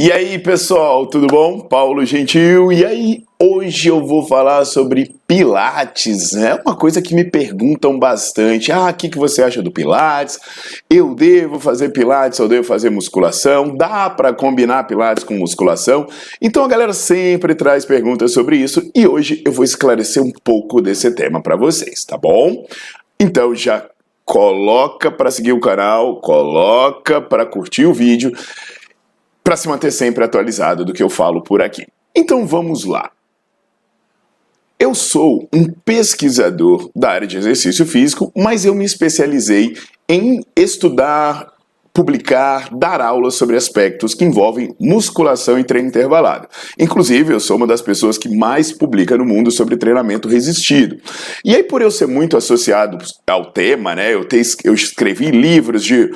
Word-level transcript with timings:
E 0.00 0.12
aí, 0.12 0.38
pessoal, 0.38 1.08
tudo 1.08 1.26
bom? 1.26 1.58
Paulo 1.58 2.04
Gentil. 2.06 2.70
E 2.72 2.86
aí, 2.86 3.24
hoje 3.36 3.88
eu 3.88 4.06
vou 4.06 4.24
falar 4.24 4.64
sobre 4.64 5.12
Pilates. 5.26 6.36
É 6.36 6.54
né? 6.54 6.62
uma 6.64 6.76
coisa 6.76 7.02
que 7.02 7.16
me 7.16 7.24
perguntam 7.24 7.98
bastante. 7.98 8.70
Ah, 8.70 8.90
o 8.90 8.94
que, 8.94 9.08
que 9.08 9.18
você 9.18 9.42
acha 9.42 9.60
do 9.60 9.72
Pilates? 9.72 10.38
Eu 10.88 11.16
devo 11.16 11.58
fazer 11.58 11.88
Pilates 11.88 12.38
ou 12.38 12.46
devo 12.46 12.62
fazer 12.62 12.90
musculação? 12.90 13.76
Dá 13.76 14.08
para 14.08 14.32
combinar 14.32 14.84
Pilates 14.84 15.24
com 15.24 15.34
musculação? 15.34 16.06
Então 16.40 16.62
a 16.62 16.68
galera 16.68 16.92
sempre 16.92 17.52
traz 17.56 17.84
perguntas 17.84 18.30
sobre 18.30 18.56
isso 18.56 18.88
e 18.94 19.04
hoje 19.04 19.42
eu 19.44 19.50
vou 19.50 19.64
esclarecer 19.64 20.22
um 20.22 20.30
pouco 20.44 20.80
desse 20.80 21.10
tema 21.10 21.42
para 21.42 21.56
vocês, 21.56 22.04
tá 22.04 22.16
bom? 22.16 22.64
Então 23.18 23.52
já 23.52 23.84
coloca 24.24 25.10
para 25.10 25.32
seguir 25.32 25.54
o 25.54 25.60
canal, 25.60 26.20
coloca 26.20 27.20
para 27.20 27.44
curtir 27.44 27.84
o 27.84 27.92
vídeo 27.92 28.30
para 29.48 29.56
se 29.56 29.66
manter 29.66 29.90
sempre 29.90 30.22
atualizado 30.22 30.84
do 30.84 30.92
que 30.92 31.02
eu 31.02 31.08
falo 31.08 31.42
por 31.42 31.62
aqui. 31.62 31.86
Então 32.14 32.46
vamos 32.46 32.84
lá. 32.84 33.10
Eu 34.78 34.94
sou 34.94 35.48
um 35.50 35.64
pesquisador 35.86 36.90
da 36.94 37.08
área 37.08 37.26
de 37.26 37.38
exercício 37.38 37.86
físico, 37.86 38.30
mas 38.36 38.66
eu 38.66 38.74
me 38.74 38.84
especializei 38.84 39.74
em 40.06 40.44
estudar 40.54 41.50
publicar, 41.98 42.68
dar 42.70 43.00
aulas 43.00 43.34
sobre 43.34 43.56
aspectos 43.56 44.14
que 44.14 44.24
envolvem 44.24 44.72
musculação 44.78 45.58
e 45.58 45.64
treino 45.64 45.88
intervalado. 45.88 46.46
Inclusive, 46.78 47.34
eu 47.34 47.40
sou 47.40 47.56
uma 47.56 47.66
das 47.66 47.82
pessoas 47.82 48.16
que 48.16 48.28
mais 48.28 48.70
publica 48.70 49.18
no 49.18 49.24
mundo 49.24 49.50
sobre 49.50 49.76
treinamento 49.76 50.28
resistido. 50.28 50.96
E 51.44 51.56
aí, 51.56 51.64
por 51.64 51.82
eu 51.82 51.90
ser 51.90 52.06
muito 52.06 52.36
associado 52.36 52.98
ao 53.26 53.50
tema, 53.50 53.96
né, 53.96 54.14
eu, 54.14 54.24
te, 54.24 54.40
eu 54.62 54.74
escrevi 54.74 55.32
livros 55.32 55.82
de 55.82 56.04
uh, 56.04 56.14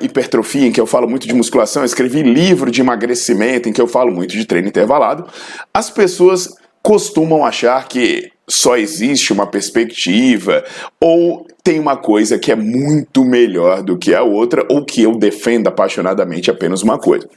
hipertrofia, 0.00 0.68
em 0.68 0.70
que 0.70 0.80
eu 0.80 0.86
falo 0.86 1.08
muito 1.08 1.26
de 1.26 1.34
musculação, 1.34 1.82
eu 1.82 1.86
escrevi 1.86 2.22
livro 2.22 2.70
de 2.70 2.80
emagrecimento, 2.80 3.68
em 3.68 3.72
que 3.72 3.80
eu 3.80 3.88
falo 3.88 4.12
muito 4.12 4.36
de 4.36 4.44
treino 4.44 4.68
intervalado, 4.68 5.26
as 5.74 5.90
pessoas 5.90 6.48
costumam 6.80 7.44
achar 7.44 7.88
que 7.88 8.30
só 8.48 8.76
existe 8.76 9.32
uma 9.32 9.46
perspectiva 9.46 10.64
ou 10.98 11.46
tem 11.62 11.78
uma 11.78 11.98
coisa 11.98 12.38
que 12.38 12.50
é 12.50 12.56
muito 12.56 13.22
melhor 13.22 13.82
do 13.82 13.98
que 13.98 14.14
a 14.14 14.22
outra 14.22 14.66
ou 14.70 14.84
que 14.84 15.02
eu 15.02 15.18
defendo 15.18 15.68
apaixonadamente 15.68 16.50
apenas 16.50 16.82
uma 16.82 16.98
coisa. 16.98 17.28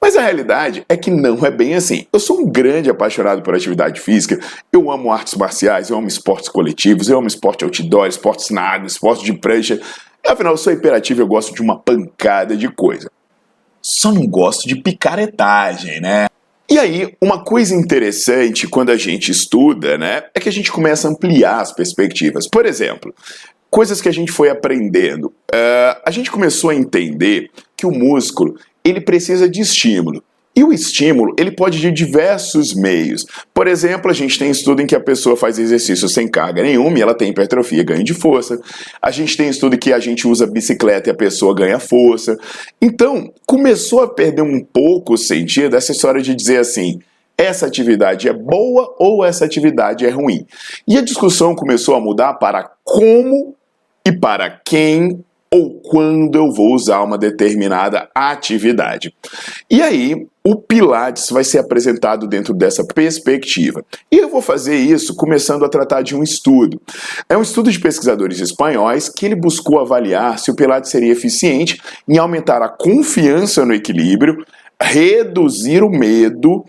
Mas 0.00 0.16
a 0.16 0.22
realidade 0.22 0.84
é 0.88 0.96
que 0.96 1.10
não 1.10 1.44
é 1.44 1.50
bem 1.50 1.74
assim. 1.74 2.06
Eu 2.10 2.18
sou 2.18 2.40
um 2.40 2.50
grande 2.50 2.88
apaixonado 2.88 3.42
por 3.42 3.54
atividade 3.54 4.00
física, 4.00 4.40
eu 4.72 4.90
amo 4.90 5.12
artes 5.12 5.34
marciais, 5.34 5.90
eu 5.90 5.98
amo 5.98 6.08
esportes 6.08 6.48
coletivos, 6.48 7.10
eu 7.10 7.18
amo 7.18 7.28
esporte 7.28 7.64
outdoor, 7.64 8.06
esportes 8.06 8.48
na 8.48 8.62
água, 8.62 8.86
esporte 8.86 9.22
de 9.22 9.34
prancha. 9.34 9.78
Afinal, 10.26 10.54
eu 10.54 10.58
sou 10.58 10.72
hiperativo, 10.72 11.20
eu 11.20 11.26
gosto 11.26 11.54
de 11.54 11.60
uma 11.60 11.78
pancada 11.78 12.56
de 12.56 12.68
coisa. 12.70 13.10
Só 13.82 14.10
não 14.10 14.26
gosto 14.26 14.66
de 14.66 14.76
picaretagem, 14.76 16.00
né? 16.00 16.24
E 16.68 16.78
aí, 16.78 17.14
uma 17.20 17.44
coisa 17.44 17.74
interessante 17.74 18.66
quando 18.66 18.90
a 18.90 18.96
gente 18.96 19.30
estuda, 19.30 19.98
né, 19.98 20.24
é 20.34 20.40
que 20.40 20.48
a 20.48 20.52
gente 20.52 20.72
começa 20.72 21.06
a 21.06 21.10
ampliar 21.10 21.60
as 21.60 21.72
perspectivas. 21.72 22.48
Por 22.48 22.64
exemplo, 22.64 23.14
coisas 23.70 24.00
que 24.00 24.08
a 24.08 24.12
gente 24.12 24.32
foi 24.32 24.48
aprendendo. 24.48 25.26
Uh, 25.52 26.00
a 26.04 26.10
gente 26.10 26.30
começou 26.30 26.70
a 26.70 26.74
entender 26.74 27.50
que 27.76 27.84
o 27.84 27.90
músculo 27.90 28.56
ele 28.84 29.00
precisa 29.00 29.48
de 29.48 29.60
estímulo. 29.60 30.22
E 30.56 30.62
o 30.62 30.72
estímulo, 30.72 31.34
ele 31.36 31.50
pode 31.50 31.80
de 31.80 31.90
diversos 31.90 32.74
meios. 32.74 33.26
Por 33.52 33.66
exemplo, 33.66 34.10
a 34.10 34.14
gente 34.14 34.38
tem 34.38 34.50
estudo 34.50 34.80
em 34.80 34.86
que 34.86 34.94
a 34.94 35.00
pessoa 35.00 35.36
faz 35.36 35.58
exercício 35.58 36.08
sem 36.08 36.28
carga 36.28 36.62
nenhuma 36.62 36.96
e 36.96 37.02
ela 37.02 37.14
tem 37.14 37.30
hipertrofia, 37.30 37.82
ganho 37.82 38.04
de 38.04 38.14
força. 38.14 38.60
A 39.02 39.10
gente 39.10 39.36
tem 39.36 39.48
estudo 39.48 39.76
que 39.76 39.92
a 39.92 39.98
gente 39.98 40.28
usa 40.28 40.46
bicicleta 40.46 41.10
e 41.10 41.12
a 41.12 41.16
pessoa 41.16 41.54
ganha 41.54 41.80
força. 41.80 42.38
Então, 42.80 43.32
começou 43.44 44.02
a 44.02 44.08
perder 44.08 44.42
um 44.42 44.60
pouco 44.60 45.14
o 45.14 45.18
sentido 45.18 45.70
dessa 45.70 45.90
história 45.90 46.22
de 46.22 46.34
dizer 46.34 46.58
assim, 46.58 47.00
essa 47.36 47.66
atividade 47.66 48.28
é 48.28 48.32
boa 48.32 48.94
ou 48.98 49.24
essa 49.24 49.44
atividade 49.44 50.06
é 50.06 50.10
ruim. 50.10 50.46
E 50.86 50.96
a 50.96 51.02
discussão 51.02 51.54
começou 51.54 51.96
a 51.96 52.00
mudar 52.00 52.34
para 52.34 52.70
como 52.84 53.56
e 54.06 54.12
para 54.12 54.50
quem 54.64 55.24
ou 55.54 55.70
quando 55.70 56.34
eu 56.34 56.50
vou 56.50 56.74
usar 56.74 57.00
uma 57.04 57.16
determinada 57.16 58.08
atividade. 58.12 59.14
E 59.70 59.80
aí, 59.80 60.26
o 60.42 60.56
Pilates 60.56 61.30
vai 61.30 61.44
ser 61.44 61.58
apresentado 61.58 62.26
dentro 62.26 62.52
dessa 62.52 62.84
perspectiva. 62.84 63.84
E 64.10 64.18
eu 64.18 64.28
vou 64.28 64.42
fazer 64.42 64.74
isso 64.74 65.14
começando 65.14 65.64
a 65.64 65.68
tratar 65.68 66.02
de 66.02 66.16
um 66.16 66.24
estudo. 66.24 66.80
É 67.28 67.38
um 67.38 67.42
estudo 67.42 67.70
de 67.70 67.78
pesquisadores 67.78 68.40
espanhóis 68.40 69.08
que 69.08 69.26
ele 69.26 69.36
buscou 69.36 69.78
avaliar 69.78 70.40
se 70.40 70.50
o 70.50 70.56
Pilates 70.56 70.90
seria 70.90 71.12
eficiente 71.12 71.80
em 72.08 72.18
aumentar 72.18 72.60
a 72.60 72.68
confiança 72.68 73.64
no 73.64 73.72
equilíbrio, 73.72 74.44
reduzir 74.82 75.84
o 75.84 75.88
medo 75.88 76.64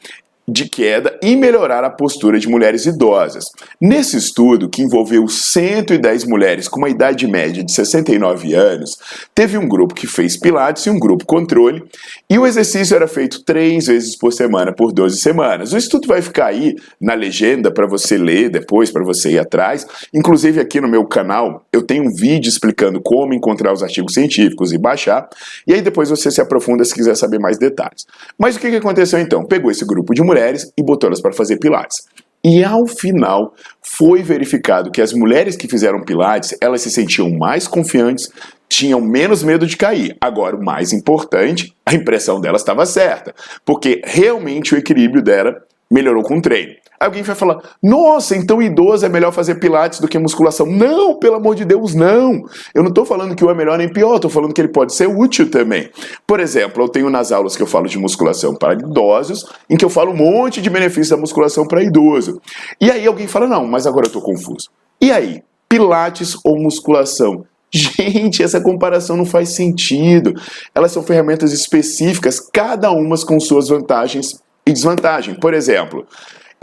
de 0.47 0.69
queda 0.69 1.17
e 1.23 1.35
melhorar 1.35 1.83
a 1.83 1.89
postura 1.89 2.37
de 2.37 2.47
mulheres 2.47 2.85
idosas. 2.85 3.45
Nesse 3.81 4.15
estudo, 4.15 4.69
que 4.69 4.83
envolveu 4.83 5.27
110 5.27 6.25
mulheres 6.25 6.67
com 6.67 6.77
uma 6.77 6.89
idade 6.89 7.25
média 7.25 7.63
de 7.63 7.71
69 7.71 8.53
anos, 8.53 8.97
teve 9.33 9.57
um 9.57 9.67
grupo 9.67 9.95
que 9.95 10.05
fez 10.05 10.37
pilates 10.37 10.85
e 10.85 10.89
um 10.89 10.99
grupo 10.99 11.25
controle, 11.25 11.83
e 12.29 12.37
o 12.37 12.45
exercício 12.45 12.95
era 12.95 13.07
feito 13.07 13.43
três 13.43 13.87
vezes 13.87 14.15
por 14.15 14.31
semana 14.31 14.71
por 14.71 14.91
12 14.91 15.17
semanas. 15.17 15.73
O 15.73 15.77
estudo 15.77 16.07
vai 16.07 16.21
ficar 16.21 16.47
aí 16.47 16.75
na 17.01 17.15
legenda 17.15 17.71
para 17.71 17.87
você 17.87 18.15
ler 18.15 18.49
depois, 18.49 18.91
para 18.91 19.03
você 19.03 19.31
ir 19.31 19.39
atrás. 19.39 19.87
Inclusive 20.13 20.59
aqui 20.59 20.79
no 20.79 20.87
meu 20.87 21.05
canal 21.05 21.65
eu 21.73 21.81
tenho 21.81 22.03
um 22.03 22.13
vídeo 22.13 22.49
explicando 22.49 23.01
como 23.01 23.33
encontrar 23.33 23.73
os 23.73 23.81
artigos 23.81 24.13
científicos 24.13 24.71
e 24.71 24.77
baixar, 24.77 25.27
e 25.65 25.73
aí 25.73 25.81
depois 25.81 26.09
você 26.09 26.29
se 26.29 26.39
aprofunda 26.39 26.85
se 26.85 26.93
quiser 26.93 27.15
saber 27.15 27.39
mais 27.39 27.57
detalhes. 27.57 28.05
Mas 28.37 28.55
o 28.55 28.59
que 28.59 28.67
aconteceu 28.67 29.19
então? 29.19 29.43
Pegou 29.43 29.71
esse 29.71 29.83
grupo 29.85 30.13
de 30.13 30.21
mulheres 30.21 30.34
mulheres 30.35 30.71
e 30.77 30.83
botou 30.83 31.07
elas 31.07 31.21
para 31.21 31.31
fazer 31.31 31.57
pilates. 31.57 32.03
E 32.43 32.63
ao 32.63 32.85
final 32.85 33.55
foi 33.81 34.21
verificado 34.21 34.91
que 34.91 35.01
as 35.01 35.13
mulheres 35.13 35.55
que 35.55 35.67
fizeram 35.67 36.03
pilates, 36.03 36.55
elas 36.61 36.81
se 36.81 36.91
sentiam 36.91 37.29
mais 37.31 37.67
confiantes, 37.67 38.29
tinham 38.69 39.01
menos 39.01 39.41
medo 39.41 39.65
de 39.65 39.77
cair. 39.77 40.15
Agora, 40.21 40.55
o 40.55 40.63
mais 40.63 40.93
importante, 40.93 41.73
a 41.85 41.95
impressão 41.95 42.39
delas 42.39 42.61
estava 42.61 42.85
certa, 42.85 43.33
porque 43.65 44.01
realmente 44.03 44.75
o 44.75 44.77
equilíbrio 44.77 45.23
dela 45.23 45.55
melhorou 45.89 46.21
com 46.21 46.37
o 46.37 46.41
treino. 46.41 46.75
Alguém 46.99 47.23
vai 47.23 47.35
falar: 47.35 47.59
nossa, 47.81 48.35
então 48.35 48.61
idoso 48.61 49.05
é 49.05 49.09
melhor 49.09 49.31
fazer 49.31 49.55
pilates 49.55 49.99
do 49.99 50.07
que 50.07 50.17
musculação. 50.17 50.65
Não, 50.65 51.17
pelo 51.17 51.35
amor 51.35 51.55
de 51.55 51.65
Deus, 51.65 51.93
não. 51.93 52.43
Eu 52.73 52.83
não 52.83 52.89
estou 52.89 53.05
falando 53.05 53.35
que 53.35 53.43
um 53.43 53.49
é 53.49 53.53
melhor 53.53 53.77
nem 53.77 53.91
pior, 53.91 54.15
estou 54.15 54.31
falando 54.31 54.53
que 54.53 54.61
ele 54.61 54.69
pode 54.69 54.93
ser 54.93 55.07
útil 55.07 55.49
também. 55.49 55.89
Por 56.25 56.39
exemplo, 56.39 56.83
eu 56.83 56.89
tenho 56.89 57.09
nas 57.09 57.31
aulas 57.31 57.55
que 57.55 57.63
eu 57.63 57.67
falo 57.67 57.87
de 57.87 57.97
musculação 57.97 58.55
para 58.55 58.73
idosos, 58.73 59.45
em 59.69 59.77
que 59.77 59.85
eu 59.85 59.89
falo 59.89 60.11
um 60.11 60.15
monte 60.15 60.61
de 60.61 60.69
benefícios 60.69 61.09
da 61.09 61.17
musculação 61.17 61.67
para 61.67 61.83
idoso. 61.83 62.41
E 62.79 62.89
aí 62.89 63.05
alguém 63.05 63.27
fala: 63.27 63.47
não, 63.47 63.65
mas 63.65 63.85
agora 63.85 64.05
eu 64.05 64.09
estou 64.09 64.21
confuso. 64.21 64.69
E 65.01 65.11
aí, 65.11 65.43
pilates 65.67 66.37
ou 66.43 66.57
musculação? 66.57 67.45
Gente, 67.71 68.41
essa 68.41 68.61
comparação 68.61 69.17
não 69.17 69.25
faz 69.25 69.49
sentido. 69.49 70.33
Elas 70.73 70.91
são 70.91 71.03
ferramentas 71.03 71.51
específicas, 71.51 72.39
cada 72.39 72.91
uma 72.91 73.15
com 73.25 73.39
suas 73.39 73.67
vantagens 73.67 74.41
e 74.65 74.71
desvantagens. 74.71 75.37
Por 75.37 75.53
exemplo, 75.53 76.05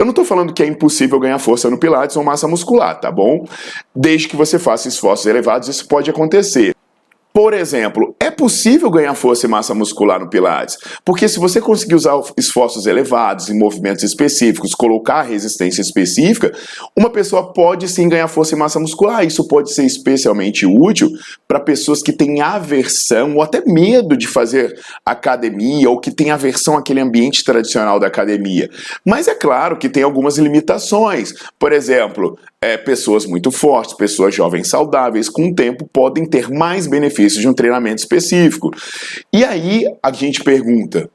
eu 0.03 0.05
não 0.05 0.11
estou 0.11 0.25
falando 0.25 0.53
que 0.53 0.61
é 0.61 0.67
impossível 0.67 1.19
ganhar 1.19 1.39
força 1.39 1.69
no 1.69 1.77
Pilates 1.77 2.17
ou 2.17 2.23
massa 2.23 2.47
muscular, 2.47 2.99
tá 2.99 3.09
bom? 3.09 3.47
Desde 3.95 4.27
que 4.27 4.35
você 4.35 4.59
faça 4.59 4.87
esforços 4.87 5.25
elevados, 5.25 5.69
isso 5.69 5.87
pode 5.87 6.09
acontecer. 6.09 6.75
Por 7.31 7.53
exemplo, 7.53 8.13
possível 8.33 8.89
ganhar 8.89 9.13
força 9.15 9.45
e 9.45 9.49
massa 9.49 9.73
muscular 9.73 10.19
no 10.19 10.29
Pilates, 10.29 10.77
porque 11.05 11.27
se 11.27 11.39
você 11.39 11.61
conseguir 11.61 11.95
usar 11.95 12.19
esforços 12.37 12.85
elevados 12.85 13.49
em 13.49 13.57
movimentos 13.57 14.03
específicos, 14.03 14.73
colocar 14.75 15.21
resistência 15.21 15.81
específica, 15.81 16.51
uma 16.95 17.09
pessoa 17.09 17.53
pode 17.53 17.87
sim 17.87 18.09
ganhar 18.09 18.27
força 18.27 18.55
e 18.55 18.57
massa 18.57 18.79
muscular. 18.79 19.25
Isso 19.25 19.47
pode 19.47 19.73
ser 19.73 19.85
especialmente 19.85 20.65
útil 20.65 21.09
para 21.47 21.59
pessoas 21.59 22.01
que 22.01 22.11
têm 22.11 22.41
aversão 22.41 23.35
ou 23.35 23.41
até 23.41 23.63
medo 23.65 24.17
de 24.17 24.27
fazer 24.27 24.77
academia 25.05 25.89
ou 25.89 25.99
que 25.99 26.11
têm 26.11 26.31
aversão 26.31 26.77
àquele 26.77 26.99
ambiente 26.99 27.43
tradicional 27.43 27.99
da 27.99 28.07
academia. 28.07 28.69
Mas 29.05 29.27
é 29.27 29.35
claro 29.35 29.77
que 29.77 29.89
tem 29.89 30.03
algumas 30.03 30.37
limitações. 30.37 31.33
Por 31.59 31.71
exemplo, 31.71 32.37
é, 32.63 32.77
pessoas 32.77 33.25
muito 33.25 33.51
fortes, 33.51 33.93
pessoas 33.93 34.33
jovens 34.33 34.69
saudáveis, 34.69 35.27
com 35.27 35.49
o 35.49 35.53
tempo 35.53 35.87
podem 35.91 36.25
ter 36.25 36.49
mais 36.49 36.87
benefícios 36.87 37.41
de 37.41 37.47
um 37.47 37.53
treinamento 37.53 37.99
específico. 38.23 38.71
E 39.31 39.43
aí 39.43 39.85
a 40.01 40.11
gente 40.11 40.43
pergunta: 40.43 41.09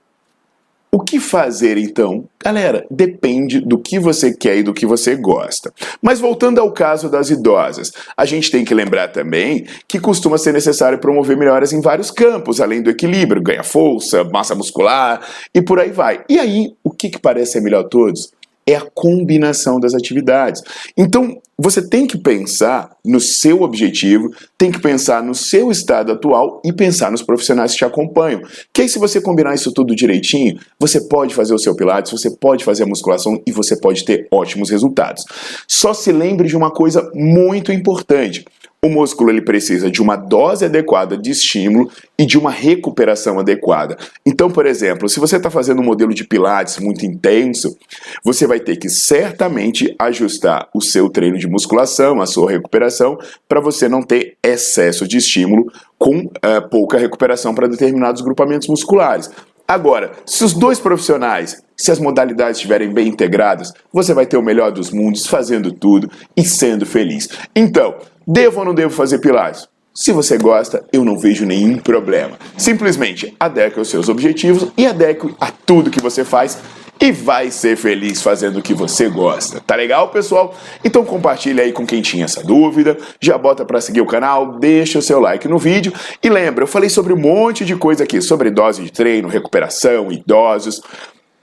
o 0.91 1.01
que 1.01 1.19
fazer 1.19 1.77
então? 1.77 2.25
Galera, 2.43 2.87
depende 2.91 3.61
do 3.61 3.79
que 3.79 3.99
você 3.99 4.35
quer 4.35 4.59
e 4.59 4.63
do 4.63 4.73
que 4.73 4.87
você 4.87 5.17
gosta. 5.17 5.73
Mas 6.01 6.21
voltando 6.21 6.61
ao 6.61 6.73
caso 6.73 7.11
das 7.11 7.31
idosas, 7.31 7.93
a 8.17 8.25
gente 8.25 8.51
tem 8.51 8.65
que 8.65 8.75
lembrar 8.75 9.09
também 9.09 9.67
que 9.87 10.01
costuma 10.01 10.39
ser 10.39 10.53
necessário 10.53 10.99
promover 10.99 11.37
melhoras 11.37 11.73
em 11.73 11.81
vários 11.81 12.11
campos, 12.11 12.61
além 12.61 12.83
do 12.83 12.91
equilíbrio, 12.91 13.43
ganha 13.43 13.65
força, 13.65 14.25
massa 14.25 14.55
muscular 14.55 15.21
e 15.55 15.61
por 15.61 15.79
aí 15.79 15.91
vai. 15.91 16.25
E 16.29 16.39
aí, 16.39 16.73
o 16.83 16.91
que, 16.91 17.11
que 17.11 17.19
parece 17.19 17.53
ser 17.53 17.61
melhor 17.61 17.85
a 17.85 17.89
todos? 17.89 18.33
É 18.69 18.77
a 18.77 18.87
combinação 18.95 19.81
das 19.81 19.95
atividades. 19.95 20.63
Então, 20.95 21.41
você 21.57 21.81
tem 21.81 22.07
que 22.07 22.19
pensar 22.19 22.91
no 23.05 23.19
seu 23.19 23.63
objetivo, 23.63 24.31
tem 24.57 24.71
que 24.71 24.79
pensar 24.79 25.23
no 25.23 25.35
seu 25.35 25.73
estado 25.73 26.13
atual 26.13 26.61
e 26.65 26.73
pensar 26.73 27.11
nos 27.11 27.23
profissionais 27.23 27.73
que 27.73 27.79
te 27.79 27.85
acompanham. 27.85 28.43
Que 28.73 28.83
aí, 28.83 28.89
se 28.89 28.99
você 28.99 29.21
combinar 29.21 29.55
isso 29.55 29.73
tudo 29.73 29.97
direitinho, 29.97 30.61
você 30.79 31.01
pode 31.01 31.35
fazer 31.35 31.55
o 31.55 31.59
seu 31.59 31.75
Pilates, 31.75 32.13
você 32.13 32.31
pode 32.31 32.63
fazer 32.63 32.83
a 32.83 32.87
musculação 32.87 33.43
e 33.47 33.51
você 33.51 33.75
pode 33.75 34.05
ter 34.05 34.29
ótimos 34.31 34.71
resultados. 34.71 35.25
Só 35.67 35.95
se 35.95 36.13
lembre 36.13 36.47
de 36.47 36.57
uma 36.57 36.71
coisa 36.71 37.11
muito 37.15 37.73
importante. 37.73 38.45
O 38.81 38.89
músculo 38.89 39.31
ele 39.31 39.43
precisa 39.43 39.91
de 39.91 40.01
uma 40.01 40.15
dose 40.15 40.65
adequada 40.65 41.19
de 41.19 41.33
estímulo 41.33 41.91
e 42.17 42.25
de 42.25 42.39
uma 42.39 42.51
recuperação 42.51 43.41
adequada. 43.41 43.99
Então, 44.25 44.49
por 44.49 44.67
exemplo, 44.67 45.09
se 45.09 45.19
você 45.19 45.37
está 45.37 45.51
fazendo 45.51 45.81
um 45.81 45.85
modelo 45.85 46.15
de 46.15 46.23
Pilates 46.23 46.79
muito 46.79 47.05
intenso, 47.05 47.77
você 48.25 48.47
vai 48.47 48.61
ter 48.61 48.77
que 48.77 48.89
certamente 48.89 49.93
ajustar 49.99 50.69
o 50.73 50.81
seu 50.81 51.11
treino 51.11 51.37
de 51.37 51.49
musculação, 51.49 52.21
a 52.21 52.27
sua 52.27 52.53
recuperação, 52.53 53.19
para 53.49 53.61
você 53.61 53.89
não 53.89 54.01
ter 54.01 54.37
excesso 54.45 55.09
de 55.09 55.17
estímulo 55.17 55.73
com 55.99 56.19
uh, 56.19 56.69
pouca 56.71 56.99
recuperação 56.99 57.53
para 57.53 57.67
determinados 57.67 58.23
grupamentos 58.23 58.69
musculares. 58.69 59.29
Agora, 59.67 60.13
se 60.25 60.45
os 60.45 60.55
dois 60.55 60.79
profissionais, 60.79 61.61
se 61.79 61.91
as 61.93 61.99
modalidades 61.99 62.59
estiverem 62.59 62.93
bem 62.93 63.09
integradas, 63.09 63.73
você 63.93 64.13
vai 64.13 64.27
ter 64.27 64.37
o 64.37 64.43
melhor 64.43 64.73
dos 64.73 64.91
mundos, 64.91 65.27
fazendo 65.27 65.73
tudo 65.73 66.11
e 66.37 66.45
sendo 66.45 66.85
feliz. 66.85 67.29
Então, 67.55 67.95
Devo 68.31 68.59
ou 68.59 68.67
não 68.67 68.75
devo 68.75 68.93
fazer 68.95 69.21
pilates? 69.21 69.67
Se 69.95 70.13
você 70.13 70.37
gosta, 70.37 70.85
eu 70.93 71.03
não 71.03 71.19
vejo 71.19 71.47
nenhum 71.47 71.79
problema. 71.79 72.39
Simplesmente 72.59 73.35
adeque 73.41 73.79
aos 73.79 73.89
seus 73.89 74.11
objetivos 74.11 74.71
e 74.77 74.87
adeque 74.87 75.35
a 75.41 75.51
tudo 75.51 75.91
que 75.91 76.03
você 76.03 76.23
faz 76.27 76.59
e 77.01 77.11
vai 77.11 77.51
ser 77.51 77.75
feliz 77.75 78.21
fazendo 78.21 78.59
o 78.59 78.63
que 78.63 78.75
você 78.75 79.09
gosta. 79.09 79.63
Tá 79.67 79.75
legal, 79.75 80.11
pessoal? 80.11 80.55
Então 80.85 81.07
compartilha 81.07 81.65
aí 81.65 81.73
com 81.73 81.87
quem 81.87 82.03
tinha 82.03 82.27
essa 82.27 82.45
dúvida, 82.45 82.99
já 83.19 83.39
bota 83.39 83.65
para 83.65 83.81
seguir 83.81 84.03
o 84.03 84.07
canal, 84.07 84.59
deixa 84.59 84.99
o 84.99 85.03
seu 85.03 85.19
like 85.19 85.49
no 85.49 85.57
vídeo 85.57 85.91
e 86.23 86.29
lembra, 86.29 86.65
eu 86.65 86.69
falei 86.69 86.91
sobre 86.91 87.15
um 87.15 87.19
monte 87.19 87.65
de 87.65 87.77
coisa 87.77 88.05
aqui, 88.05 88.21
sobre 88.21 88.51
dose 88.51 88.85
de 88.85 88.93
treino, 88.93 89.27
recuperação, 89.27 90.13
idosos. 90.13 90.83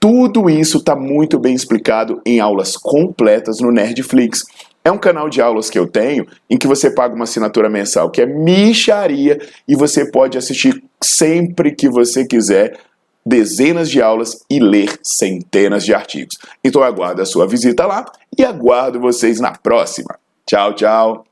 Tudo 0.07 0.51
isso 0.51 0.77
está 0.77 0.95
muito 0.95 1.39
bem 1.39 1.55
explicado 1.55 2.21
em 2.23 2.39
aulas 2.39 2.77
completas 2.77 3.59
no 3.59 3.71
Nerdflix. 3.71 4.43
É 4.83 4.91
um 4.91 4.99
canal 4.99 5.27
de 5.27 5.41
aulas 5.41 5.67
que 5.67 5.79
eu 5.79 5.87
tenho 5.87 6.27
em 6.47 6.59
que 6.59 6.67
você 6.67 6.91
paga 6.91 7.15
uma 7.15 7.23
assinatura 7.23 7.71
mensal 7.71 8.11
que 8.11 8.21
é 8.21 8.25
micharia 8.27 9.39
e 9.67 9.75
você 9.75 10.11
pode 10.11 10.37
assistir 10.37 10.83
sempre 11.03 11.73
que 11.73 11.89
você 11.89 12.23
quiser 12.23 12.77
dezenas 13.25 13.89
de 13.89 13.99
aulas 13.99 14.45
e 14.47 14.59
ler 14.59 14.95
centenas 15.01 15.83
de 15.83 15.95
artigos. 15.95 16.37
Então 16.63 16.83
aguardo 16.83 17.23
a 17.23 17.25
sua 17.25 17.47
visita 17.47 17.87
lá 17.87 18.05
e 18.37 18.45
aguardo 18.45 18.99
vocês 18.99 19.39
na 19.39 19.53
próxima. 19.53 20.19
Tchau, 20.45 20.75
tchau. 20.75 21.25